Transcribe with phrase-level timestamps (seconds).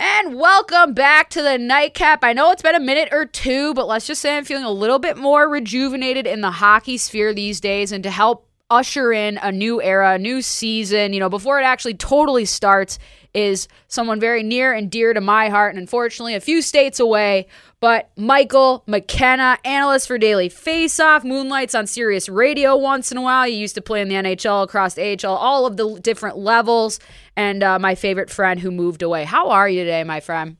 [0.00, 2.22] And welcome back to the nightcap.
[2.22, 4.70] I know it's been a minute or two, but let's just say I'm feeling a
[4.70, 9.38] little bit more rejuvenated in the hockey sphere these days and to help usher in
[9.38, 12.98] a new era, a new season, you know, before it actually totally starts
[13.34, 17.46] is someone very near and dear to my heart and unfortunately a few states away.
[17.80, 23.46] But Michael McKenna, analyst for Daily Faceoff, moonlights on Sirius Radio once in a while.
[23.46, 26.98] He used to play in the NHL, across the AHL, all of the different levels.
[27.36, 29.24] And uh, my favorite friend who moved away.
[29.24, 30.56] How are you today, my friend?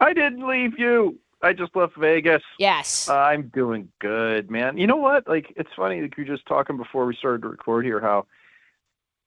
[0.00, 1.18] I didn't leave you.
[1.42, 2.42] I just left Vegas.
[2.58, 3.08] Yes.
[3.08, 4.76] Uh, I'm doing good, man.
[4.78, 5.28] You know what?
[5.28, 8.26] Like, it's funny that you're just talking before we started to record here how–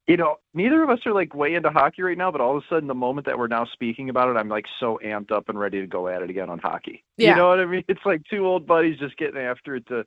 [0.05, 2.63] you know, neither of us are like way into hockey right now, but all of
[2.63, 5.47] a sudden, the moment that we're now speaking about it, I'm like so amped up
[5.47, 7.05] and ready to go at it again on hockey.
[7.15, 7.29] Yeah.
[7.29, 7.85] You know what I mean?
[7.87, 10.05] It's like two old buddies just getting after it to,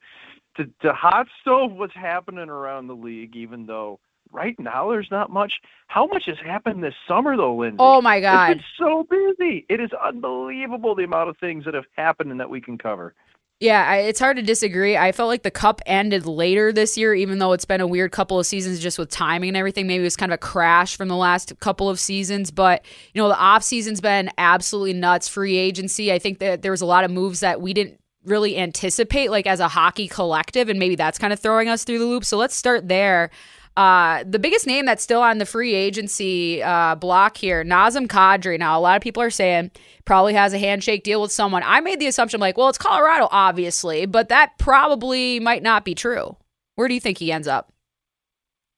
[0.59, 3.99] to, to hot stove what's happening around the league, even though
[4.33, 5.55] right now there's not much.
[5.89, 7.77] How much has happened this summer, though, Lindsay?
[7.79, 8.51] Oh, my God.
[8.51, 9.65] It's been so busy.
[9.69, 13.15] It is unbelievable the amount of things that have happened and that we can cover.
[13.59, 14.99] Yeah, I, it's hard to disagree.
[14.99, 18.13] I felt like the cup ended later this year, even though it's been a weird
[18.13, 19.87] couple of seasons just with timing and everything.
[19.87, 22.51] Maybe it was kind of a crash from the last couple of seasons.
[22.51, 25.27] But, you know, the off season's been absolutely nuts.
[25.27, 26.13] Free agency.
[26.13, 29.47] I think that there was a lot of moves that we didn't really anticipate, like
[29.47, 32.25] as a hockey collective, and maybe that's kind of throwing us through the loop.
[32.27, 33.31] So let's start there.
[33.77, 38.59] Uh, the biggest name that's still on the free agency uh, block here, Nazem Kadri.
[38.59, 39.71] Now, a lot of people are saying
[40.07, 41.63] probably has a handshake deal with someone.
[41.65, 45.95] I made the assumption, like, well, it's Colorado, obviously, but that probably might not be
[45.95, 46.37] true.
[46.77, 47.73] Where do you think he ends up?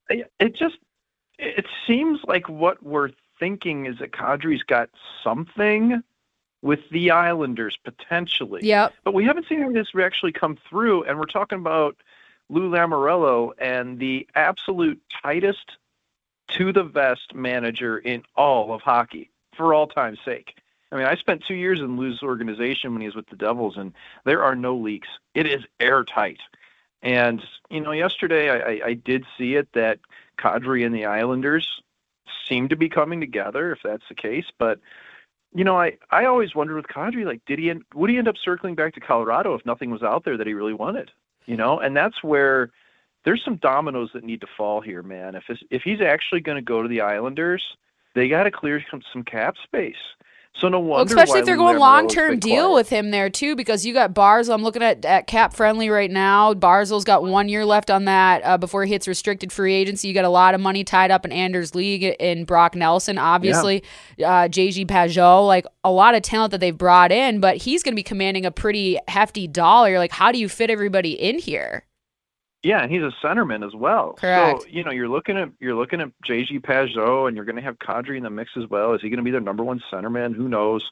[0.08, 0.78] It just
[1.38, 4.90] it seems like what we're thinking is that Kadri's got
[5.22, 6.02] something
[6.62, 8.60] with the Islanders potentially.
[8.64, 8.94] Yep.
[9.04, 11.96] But we haven't seen this actually come through, and we're talking about
[12.48, 15.76] Lou Lamoriello and the absolute tightest
[16.52, 20.54] to the vest manager in all of hockey for all time's sake.
[20.90, 23.76] I mean, I spent two years in Lou's organization when he was with the Devils,
[23.76, 23.92] and
[24.24, 25.08] there are no leaks.
[25.34, 26.40] It is airtight.
[27.02, 29.98] And, you know, yesterday I, I, I did see it that
[30.38, 31.82] Kadri and the Islanders
[32.46, 34.46] seem to be coming together, if that's the case.
[34.58, 34.80] But,
[35.54, 38.28] you know, I, I always wondered with Kadri, like, did he end, would he end
[38.28, 41.10] up circling back to Colorado if nothing was out there that he really wanted?
[41.48, 42.70] You know, and that's where
[43.24, 45.34] there's some dominoes that need to fall here, man.
[45.34, 47.64] If if he's actually going to go to the Islanders,
[48.14, 49.96] they got to clear some, some cap space.
[50.58, 50.90] So no wonder.
[50.90, 54.12] Well, especially if they're going long term deal with him there too, because you got
[54.12, 54.54] Barzal.
[54.54, 56.52] I'm looking at, at cap friendly right now.
[56.52, 60.08] Barzal's got one year left on that uh, before he hits restricted free agency.
[60.08, 63.84] You got a lot of money tied up in Anders Lee in Brock Nelson, obviously,
[64.16, 64.30] yeah.
[64.30, 67.92] uh, JG Pageau, like a lot of talent that they've brought in, but he's going
[67.92, 69.98] to be commanding a pretty hefty dollar.
[69.98, 71.84] Like, how do you fit everybody in here?
[72.62, 74.14] Yeah, and he's a centerman as well.
[74.14, 74.62] Correct.
[74.62, 77.62] So you know you're looking at you're looking at JG Pageau, and you're going to
[77.62, 78.94] have Kadri in the mix as well.
[78.94, 80.34] Is he going to be their number one centerman?
[80.34, 80.88] Who knows?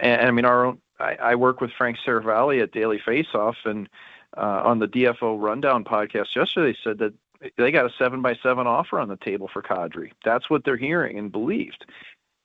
[0.00, 0.78] And, and I mean, our own.
[0.98, 3.88] I, I work with Frank Seravalli at Daily Faceoff, and
[4.36, 7.12] uh, on the DFO Rundown podcast yesterday said that
[7.58, 10.12] they got a seven by seven offer on the table for Kadri.
[10.24, 11.84] That's what they're hearing and believed.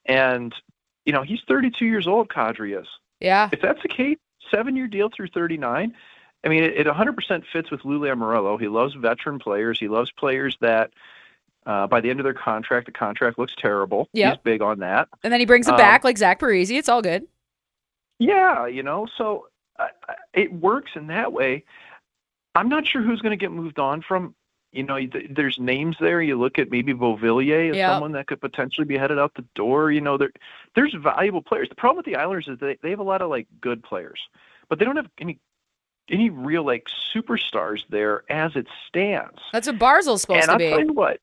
[0.05, 0.53] And
[1.05, 2.29] you know he's 32 years old.
[2.29, 2.87] Kadri is.
[3.21, 3.49] Yeah.
[3.51, 4.17] If that's the case,
[4.51, 5.93] seven year deal through 39
[6.43, 8.59] I mean, it, it 100% fits with Lou Lamoriello.
[8.59, 9.79] He loves veteran players.
[9.79, 10.91] He loves players that
[11.65, 14.07] uh, by the end of their contract, the contract looks terrible.
[14.13, 14.33] Yep.
[14.33, 15.09] He's big on that.
[15.23, 16.71] And then he brings them um, back like Zach Parise.
[16.71, 17.27] It's all good.
[18.19, 19.47] Yeah, you know, so
[19.77, 19.87] uh,
[20.33, 21.65] it works in that way.
[22.55, 24.33] I'm not sure who's going to get moved on from.
[24.73, 24.99] You know,
[25.29, 26.21] there's names there.
[26.21, 27.89] You look at maybe Beauvillier as yep.
[27.91, 29.91] someone that could potentially be headed out the door.
[29.91, 30.31] You know, there
[30.75, 31.69] there's valuable players.
[31.69, 34.19] The problem with the Islanders is they they have a lot of like good players,
[34.67, 35.39] but they don't have any
[36.09, 39.39] any real like superstars there as it stands.
[39.53, 40.69] That's what Barzal's supposed and to I'll be.
[40.69, 41.19] Tell you what,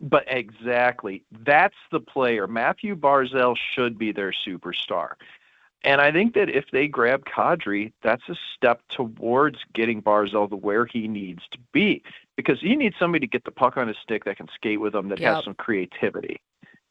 [0.00, 2.46] but exactly, that's the player.
[2.46, 5.12] Mathew Barzal should be their superstar.
[5.84, 10.56] And I think that if they grab Kadri, that's a step towards getting Barzal to
[10.56, 12.02] where he needs to be.
[12.36, 14.94] Because you need somebody to get the puck on his stick that can skate with
[14.94, 15.36] him, that yep.
[15.36, 16.40] has some creativity.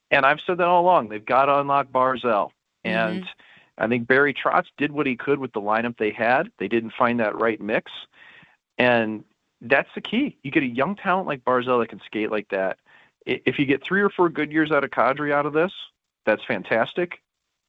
[0.09, 1.09] And I've said that all along.
[1.09, 2.51] They've got to unlock Barzell.
[2.85, 3.29] And mm-hmm.
[3.77, 6.51] I think Barry Trotz did what he could with the lineup they had.
[6.57, 7.91] They didn't find that right mix.
[8.77, 9.23] And
[9.61, 10.37] that's the key.
[10.43, 12.77] You get a young talent like Barzal that can skate like that.
[13.25, 15.71] If you get three or four good years out of Kadri out of this,
[16.25, 17.21] that's fantastic.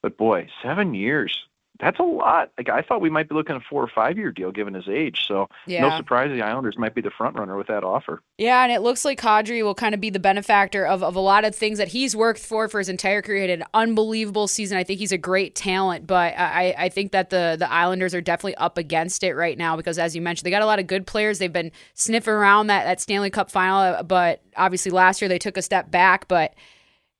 [0.02, 1.47] But boy, seven years
[1.80, 2.50] that's a lot.
[2.58, 4.74] Like I thought we might be looking at a four or five year deal given
[4.74, 5.24] his age.
[5.26, 5.88] So yeah.
[5.88, 8.22] no surprise the Islanders might be the front runner with that offer.
[8.36, 11.20] Yeah, and it looks like Kadri will kind of be the benefactor of, of a
[11.20, 13.42] lot of things that he's worked for for his entire career.
[13.42, 14.76] He had an unbelievable season.
[14.76, 18.20] I think he's a great talent, but I, I think that the the Islanders are
[18.20, 20.86] definitely up against it right now because as you mentioned, they got a lot of
[20.86, 21.38] good players.
[21.38, 25.38] They've been sniffing around that, that Stanley Cup final, uh, but obviously last year they
[25.38, 26.54] took a step back, but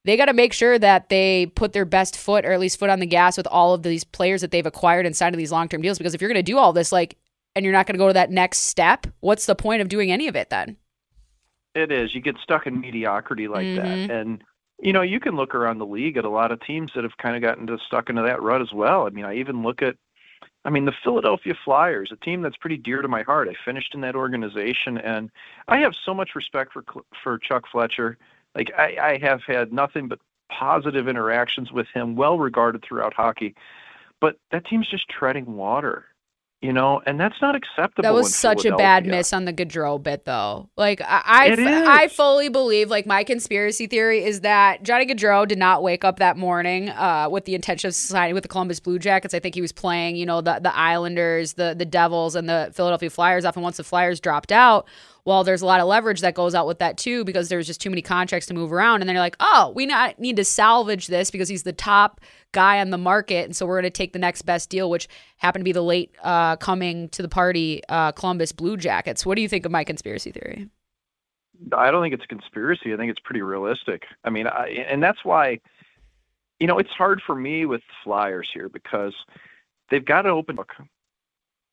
[0.09, 2.91] they got to make sure that they put their best foot or at least foot
[2.91, 5.83] on the gas with all of these players that they've acquired inside of these long-term
[5.83, 7.17] deals because if you're going to do all this like
[7.55, 10.11] and you're not going to go to that next step what's the point of doing
[10.11, 10.77] any of it then
[11.75, 14.07] it is you get stuck in mediocrity like mm-hmm.
[14.07, 14.43] that and
[14.81, 17.17] you know you can look around the league at a lot of teams that have
[17.19, 19.83] kind of gotten to, stuck into that rut as well i mean i even look
[19.83, 19.97] at
[20.65, 23.49] I mean, the Philadelphia Flyers, a team that's pretty dear to my heart.
[23.49, 25.31] I finished in that organization, and
[25.69, 26.85] I have so much respect for
[27.23, 28.19] for Chuck Fletcher.
[28.55, 30.19] Like I, I have had nothing but
[30.51, 33.55] positive interactions with him, well regarded throughout hockey.
[34.21, 36.07] But that team's just treading water
[36.61, 38.03] you know, and that's not acceptable.
[38.03, 40.69] That was such a bad miss on the Gaudreau bit, though.
[40.77, 45.59] Like I, I, I, fully believe, like my conspiracy theory is that Johnny Gaudreau did
[45.59, 48.99] not wake up that morning uh, with the intention of signing with the Columbus Blue
[48.99, 49.35] Jackets.
[49.35, 52.73] I think he was playing, you know, the the Islanders, the the Devils, and the
[52.75, 53.45] Philadelphia Flyers.
[53.45, 54.89] Often once the Flyers dropped out,
[55.29, 57.83] well, there's a lot of leverage that goes out with that too because there's just
[57.83, 59.03] too many contracts to move around.
[59.03, 62.23] And then you're like, oh, we not need to salvage this because he's the top
[62.53, 65.07] guy on the market, and so we're going to take the next best deal, which
[65.37, 69.27] happened to be the late uh, coming to the party uh, Columbus Blue Jackets.
[69.27, 70.71] What do you think of my conspiracy theory?
[71.77, 72.95] I don't think it's a conspiracy.
[72.95, 74.05] I think it's pretty realistic.
[74.25, 75.61] I mean, I, and that's why,
[76.59, 79.13] you know, it's hard for me with Flyers here because
[79.91, 80.73] they've got an open book.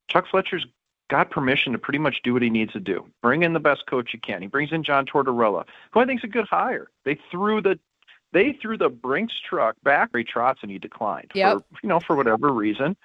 [0.10, 0.66] Chuck Fletcher's
[1.10, 3.06] got permission to pretty much do what he needs to do.
[3.22, 4.42] Bring in the best coach you can.
[4.42, 6.88] He brings in John Tortorella, who I think is a good hire.
[7.04, 7.80] They threw the
[8.34, 10.10] they threw the Brinks truck back.
[10.12, 11.58] Ray Trotz and he declined yep.
[11.58, 12.98] for you know for whatever reason.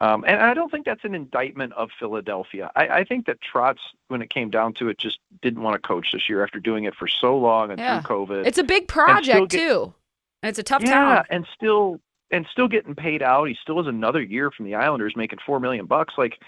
[0.00, 2.70] Um, and I don't think that's an indictment of Philadelphia.
[2.74, 3.78] I, I think that Trotz,
[4.08, 6.82] when it came down to it, just didn't want to coach this year after doing
[6.82, 8.02] it for so long and yeah.
[8.02, 8.44] through COVID.
[8.44, 9.94] It's a big project get, too,
[10.42, 11.24] and it's a tough yeah, town.
[11.30, 12.00] and still
[12.32, 13.44] and still getting paid out.
[13.44, 16.14] He still has another year from the Islanders, making four million bucks.
[16.18, 16.40] Like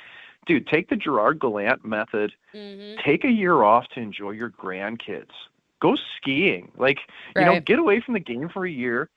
[0.46, 2.32] dude, take the Gerard Gallant method.
[2.54, 3.00] Mm-hmm.
[3.04, 5.32] Take a year off to enjoy your grandkids.
[5.80, 6.72] Go skiing.
[6.76, 7.00] Like,
[7.34, 7.44] right.
[7.44, 9.10] you know, get away from the game for a year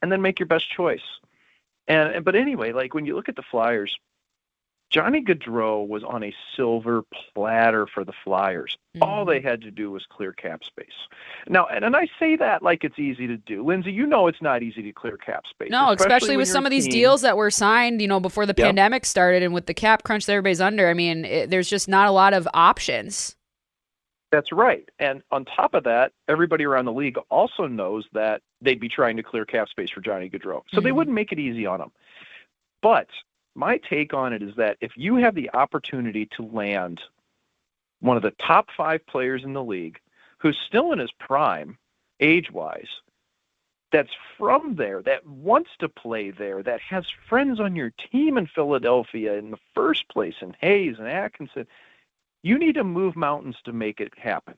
[0.00, 1.02] and then make your best choice.
[1.88, 3.96] And but anyway, like when you look at the Flyers,
[4.90, 7.02] Johnny Gaudreau was on a silver
[7.34, 8.78] platter for the Flyers.
[8.96, 9.02] Mm-hmm.
[9.02, 10.86] All they had to do was clear cap space.
[11.48, 13.64] Now, and, and I say that like it's easy to do.
[13.64, 15.70] Lindsay, you know it's not easy to clear cap space.
[15.70, 16.92] No, especially, especially with some of these team.
[16.92, 18.66] deals that were signed, you know, before the yep.
[18.66, 20.88] pandemic started and with the cap crunch that everybody's under.
[20.88, 23.34] I mean, it, there's just not a lot of options.
[24.30, 24.88] That's right.
[24.98, 29.16] And on top of that, everybody around the league also knows that they'd be trying
[29.16, 30.62] to clear cap space for Johnny Gaudreau.
[30.68, 30.84] So mm-hmm.
[30.84, 31.90] they wouldn't make it easy on him.
[32.82, 33.08] But
[33.56, 37.00] my take on it is that if you have the opportunity to land
[38.00, 39.98] one of the top five players in the league
[40.38, 41.78] who's still in his prime,
[42.20, 42.88] age wise,
[43.92, 48.46] that's from there, that wants to play there, that has friends on your team in
[48.46, 51.66] Philadelphia in the first place, and Hayes and Atkinson,
[52.42, 54.54] you need to move mountains to make it happen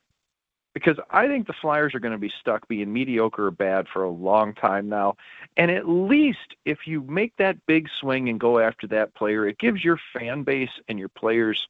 [0.79, 4.05] because I think the Flyers are going to be stuck being mediocre or bad for
[4.05, 5.17] a long time now.
[5.57, 9.59] And at least if you make that big swing and go after that player, it
[9.59, 11.67] gives your fan base and your players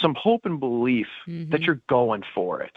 [0.00, 1.50] some hope and belief mm-hmm.
[1.50, 2.76] that you're going for it.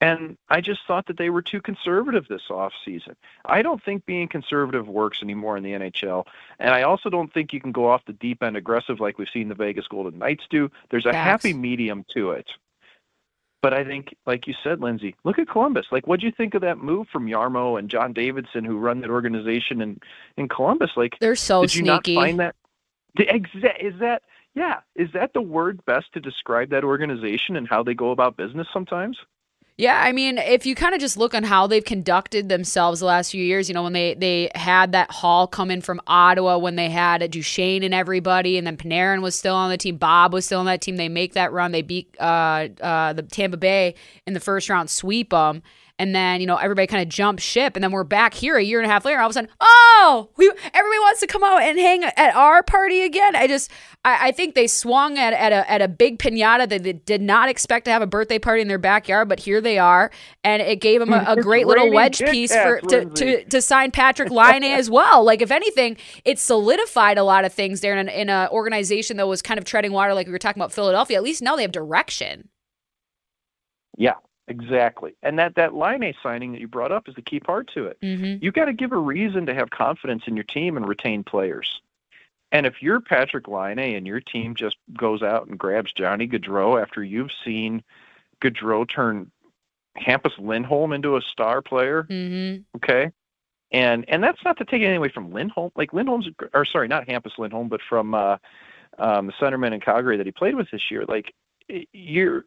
[0.00, 3.14] And I just thought that they were too conservative this offseason.
[3.44, 6.26] I don't think being conservative works anymore in the NHL.
[6.58, 9.28] And I also don't think you can go off the deep end aggressive like we've
[9.32, 10.70] seen the Vegas Golden Knights do.
[10.90, 12.50] There's a happy medium to it.
[13.64, 15.86] But I think, like you said, Lindsay, look at Columbus.
[15.90, 19.00] Like, what do you think of that move from Jarmo and John Davidson, who run
[19.00, 19.98] that organization in
[20.36, 20.90] in Columbus?
[20.96, 22.14] Like, they're so did you sneaky.
[22.14, 22.54] not find that?
[23.16, 24.20] Is that
[24.54, 24.80] yeah?
[24.96, 28.66] Is that the word best to describe that organization and how they go about business
[28.70, 29.16] sometimes?
[29.76, 33.06] Yeah, I mean, if you kind of just look on how they've conducted themselves the
[33.06, 36.58] last few years, you know, when they they had that haul come in from Ottawa,
[36.58, 40.32] when they had Duchene and everybody, and then Panarin was still on the team, Bob
[40.32, 40.94] was still on that team.
[40.94, 43.96] They make that run, they beat uh, uh, the Tampa Bay
[44.28, 45.60] in the first round, sweep them
[45.98, 48.62] and then you know everybody kind of jumped ship and then we're back here a
[48.62, 51.44] year and a half later all of a sudden oh we everybody wants to come
[51.44, 53.36] out and hang at our party again.
[53.36, 53.70] I just
[54.04, 57.22] i, I think they swung at, at a at a big piñata that they did
[57.22, 60.10] not expect to have a birthday party in their backyard but here they are
[60.42, 63.90] and it gave them a, a great little wedge piece for to, to, to sign
[63.90, 65.24] Patrik Laine as well.
[65.24, 69.16] Like if anything it solidified a lot of things there in an, in an organization
[69.18, 71.16] that was kind of treading water like we were talking about philadelphia.
[71.16, 72.48] At least now they have direction.
[73.96, 74.14] Yeah
[74.48, 75.14] Exactly.
[75.22, 77.98] And that, that Laine signing that you brought up is the key part to it.
[78.02, 78.44] Mm-hmm.
[78.44, 81.80] You got to give a reason to have confidence in your team and retain players.
[82.52, 86.80] And if you're Patrik Laine and your team just goes out and grabs Johnny Gaudreau
[86.80, 87.82] after you've seen
[88.42, 89.30] Gaudreau turn
[89.98, 92.62] Hampus Lindholm into a star player, Mm-hmm.
[92.76, 93.10] okay?
[93.72, 95.72] And and that's not to take anything away from Lindholm.
[95.74, 98.36] Like Lindholm's, or sorry, not Hampus Lindholm, but from uh,
[98.98, 101.04] um, the centerman in Calgary that he played with this year.
[101.08, 101.34] Like
[101.68, 102.44] you're you-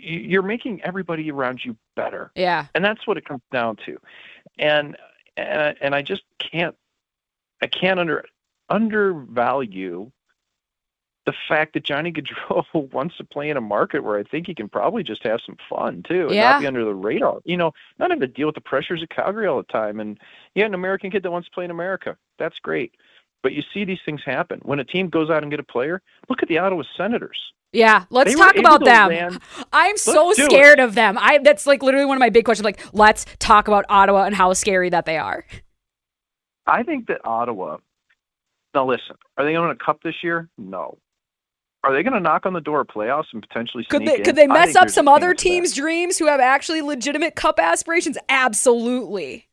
[0.00, 2.30] you're making everybody around you better.
[2.34, 2.66] Yeah.
[2.74, 3.98] and that's what it comes down to.
[4.58, 4.96] And
[5.36, 6.74] and, and i just can't
[7.60, 8.24] i can't under
[8.70, 10.10] undervalue
[11.26, 14.54] the fact that johnny gaudreau wants to play in a market where i think he
[14.54, 16.52] can probably just have some fun too and Yeah.
[16.52, 17.40] not be under the radar.
[17.44, 20.18] You know not have to deal with the pressures of calgary all the time and
[20.54, 22.16] yeah an american kid that wants to play in america.
[22.38, 22.94] That's great
[23.42, 26.02] but you see these things happen when a team goes out and get a player
[26.28, 27.38] look at the ottawa senators
[27.72, 28.04] Yeah.
[28.10, 29.08] Let's They talk about them.
[29.10, 29.40] land-
[29.72, 30.50] I'm so do it.
[30.50, 31.18] scared of them.
[31.18, 32.64] I that's like literally one of my big questions.
[32.64, 35.44] Like, let's talk about Ottawa and how scary that they are.
[36.66, 37.78] I think that Ottawa.
[38.74, 40.48] Now listen, are they going to win a cup this year?
[40.56, 40.98] No.
[41.84, 44.16] Are they going to knock on the door of playoffs and potentially Could sneak they
[44.18, 44.24] in?
[44.24, 48.16] could they mess up some other teams' dreams who have actually legitimate cup aspirations?
[48.28, 49.48] Absolutely.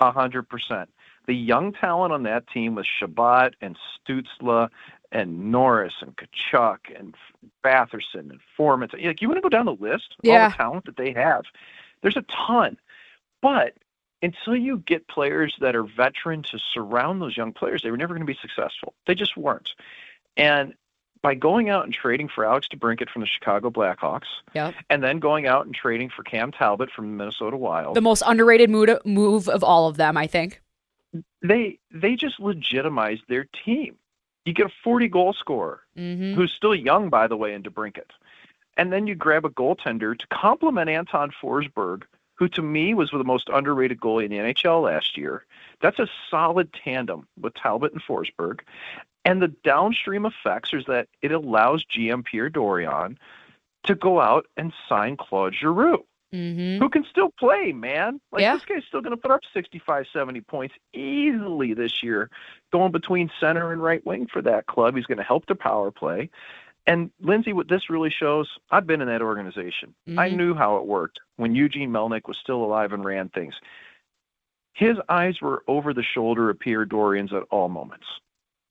[0.00, 0.88] A hundred percent.
[1.26, 3.76] The young talent on that team was Chabot and
[4.08, 4.68] Stützle
[5.12, 7.14] and Norris and Tkachuk and
[7.64, 8.88] Batherson and Foreman.
[8.92, 11.44] Like you want to go down the list of all the talent that they have.
[12.02, 12.78] There's a ton,
[13.40, 13.74] but
[14.22, 18.14] until you get players that are veteran to surround those young players, they were never
[18.14, 18.94] going to be successful.
[19.06, 19.70] They just weren't.
[20.36, 20.74] And
[21.22, 24.74] by going out and trading for Alex DeBrincat from the Chicago Blackhawks, Yep.
[24.90, 28.22] and then going out and trading for Cam Talbot from the Minnesota Wild, The most
[28.26, 30.60] underrated move of all of them, I think.
[31.42, 33.96] They they just legitimized their team.
[34.44, 36.34] You get a 40 goal scorer Mm-hmm.
[36.34, 38.10] who's still young, by the way, in DeBrincat,
[38.76, 42.04] and then you grab a goaltender to complement Anton Forsberg,
[42.36, 45.44] who to me was the most underrated goalie in the NHL last year.
[45.80, 48.60] That's a solid tandem with Talbot and Forsberg,
[49.24, 53.18] and the downstream effects is that it allows GM Pierre Dorion
[53.84, 56.82] to go out and sign Claude Giroux Mm-hmm.
[56.82, 58.18] who can still play, man.
[58.32, 58.54] Like Yeah.
[58.54, 62.30] this guy's still going to put up 65, 70 points easily this year,
[62.72, 64.96] going between center and right wing for that club.
[64.96, 66.30] He's going to help the power play.
[66.86, 69.94] And Lindsay, what this really shows, I've been in that organization.
[70.16, 70.36] I Mhm.
[70.36, 73.54] knew how it worked when Eugene Melnyk was still alive and ran things.
[74.72, 78.06] His eyes were over the shoulder of Pierre Dorion's at all moments.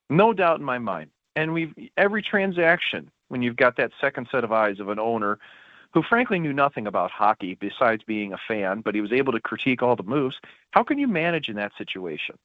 [0.09, 1.11] No doubt in my mind.
[1.35, 5.37] And we've every transaction, when you've got that second set of eyes of an owner
[5.93, 9.39] who frankly knew nothing about hockey besides being a fan, but he was able to
[9.39, 10.39] critique all the moves.
[10.71, 12.36] How can you manage in that situation?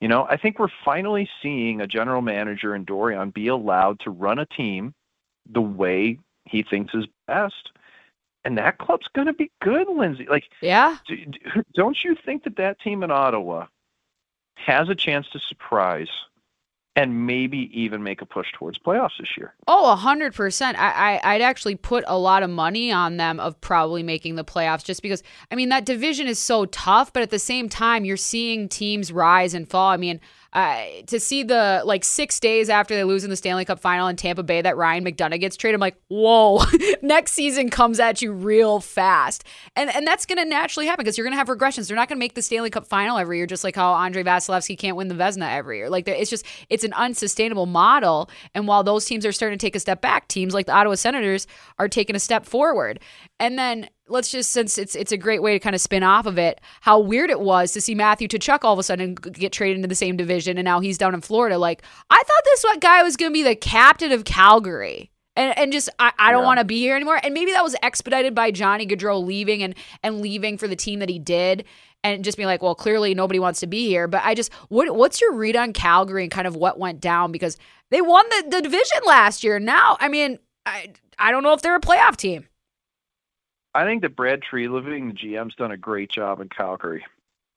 [0.00, 4.10] You know, I think we're finally seeing a general manager in Dorion be allowed to
[4.10, 4.94] run a team
[5.50, 7.70] the way he thinks is best.
[8.44, 10.26] And that club's going to be good, Lindsay.
[10.28, 10.98] Like, Yeah.
[11.08, 11.40] d- d-
[11.74, 13.66] don't you think that that team in Ottawa
[14.56, 16.10] has a chance to surprise
[16.96, 19.54] and maybe even make a push towards playoffs this year?
[19.68, 20.78] Oh, a hundred percent.
[20.78, 24.44] I, I I'd actually put a lot of money on them of probably making the
[24.44, 28.04] playoffs just because I mean that division is so tough, but at the same time
[28.04, 29.90] you're seeing teams rise and fall.
[29.90, 30.20] I mean,
[30.56, 34.08] uh, to see the like six days after they lose in the Stanley Cup final
[34.08, 36.62] in Tampa Bay that Ryan McDonagh gets traded, I'm like, whoa,
[37.02, 39.44] next season comes at you real fast.
[39.76, 41.88] And and that's gonna naturally happen because you're gonna have regressions.
[41.88, 44.78] They're not gonna make the Stanley Cup final every year, just like how Andrei Vasilevskiy
[44.78, 45.90] can't win the Vezina every year.
[45.90, 48.30] Like it's just it's an unsustainable model.
[48.54, 50.94] And while those teams are starting to take a step back, teams like the Ottawa
[50.94, 51.46] Senators
[51.78, 52.98] are taking a step forward.
[53.38, 56.26] And then let's just since it's it's a great way to kind of spin off
[56.26, 59.52] of it, how weird it was to see Matthew Tkachuk all of a sudden get
[59.52, 61.58] traded into the same division, and now he's down in Florida.
[61.58, 65.10] Like I thought this guy was going to be the captain of Calgary.
[65.38, 66.46] And, and just I, I don't Yeah.
[66.46, 67.20] want to be here anymore.
[67.22, 71.00] And maybe that was expedited by Johnny Gaudreau leaving and and leaving for the team
[71.00, 71.64] that he did,
[72.02, 74.08] and just being like, well, clearly nobody wants to be here.
[74.08, 77.32] But I just what what's your read on Calgary and kind of what went down
[77.32, 77.58] because
[77.90, 79.58] they won the, the division last year.
[79.58, 82.46] Now, I mean, I I don't know if they're a playoff team.
[83.76, 87.04] I think that Brad Treliving the GM's done a great job in Calgary,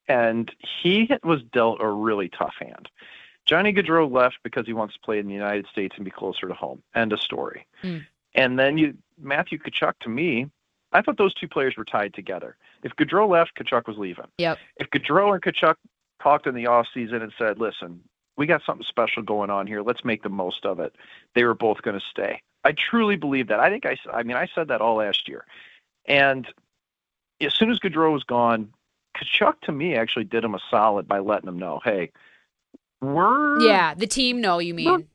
[0.09, 2.89] and he was dealt a really tough hand.
[3.45, 6.49] Johnny Gaudreau left because he wants to play in the United States and be closer
[6.49, 6.83] to home.
[6.93, 7.65] End of story.
[7.83, 8.05] Mm.
[8.35, 10.49] And then you, Matthew Tkachuk, to me,
[10.91, 12.57] I thought those two players were tied together.
[12.83, 14.27] If Gaudreau left, Tkachuk was leaving.
[14.39, 14.57] Yep.
[14.75, 15.75] If Gaudreau and Tkachuk
[16.21, 18.03] talked in the off season and said, "Listen,
[18.35, 19.81] we got something special going on here.
[19.81, 20.93] Let's make the most of it,"
[21.33, 22.41] they were both going to stay.
[22.65, 23.61] I truly believe that.
[23.61, 25.45] I think I, I mean, I said that all last year.
[26.09, 26.47] And
[27.39, 28.73] as soon as Gaudreau was gone,
[29.15, 32.11] Tkachuk to me actually did him a solid by letting him know, hey,
[33.01, 34.41] we're Yeah, the team.
[34.41, 35.07] No, you mean?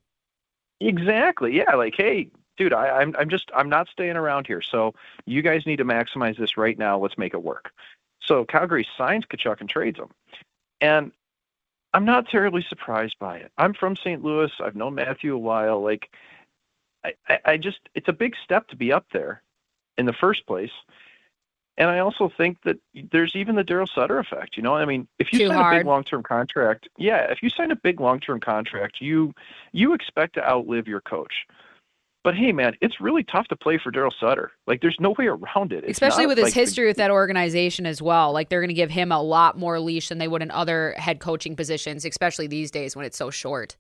[0.81, 4.63] exactly yeah, like hey, dude, I, I'm I'm just I'm not staying around here.
[4.63, 4.95] So
[5.27, 6.99] you guys need to maximize this right now.
[6.99, 7.73] Let's make it work.
[8.23, 10.09] So Calgary signs Tkachuk and trades him,
[10.81, 11.13] and
[11.93, 13.53] I'm not terribly surprised by it.
[13.59, 14.25] I'm from St.
[14.25, 14.51] Louis.
[14.61, 15.83] I've known Matthew a while.
[15.83, 16.11] Like,
[17.05, 19.43] I, I, I just it's a big step to be up there
[19.99, 20.71] in the first place.
[21.77, 22.77] And I also think that
[23.11, 24.57] there's even the Daryl Sutter effect.
[24.57, 25.75] You know, I mean, if you Too sign hard.
[25.75, 29.33] a big long-term contract, yeah, if you sign a big long-term contract, you
[29.73, 31.33] you expect to outlive your coach.
[32.23, 34.53] But hey, man, it's really tough to play for Daryl Sutter.
[34.67, 35.85] Like, there's no way around it.
[35.85, 38.33] It's Especially with his like the- history with that organization as well.
[38.33, 40.95] Like they're going to give him a lot more leash than they would in other
[40.97, 43.77] head coaching positions, especially these days when it's so short.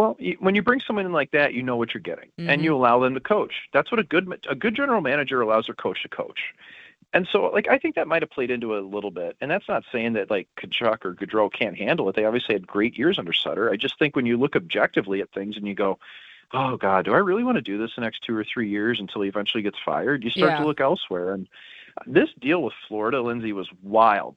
[0.00, 2.48] Well, when you bring someone in like that, you know what you're getting, Mhm.
[2.48, 3.68] and you allow them to coach.
[3.74, 6.40] That's what a good a good general manager allows their coach to coach.
[7.12, 9.36] And so, like, I think that might have played into it a little bit.
[9.42, 12.16] And that's not saying that like Tkachuk or Gaudreau can't handle it.
[12.16, 13.70] They obviously had great years under Sutter.
[13.70, 15.98] I just think when you look objectively at things and you go,
[16.52, 19.00] "Oh God, do I really want to do this the next two or three years
[19.00, 20.58] until he eventually gets fired?" You start Yeah.
[20.60, 21.34] to look elsewhere.
[21.34, 21.46] And
[22.06, 24.36] this deal with Florida, Lindsay, was wild.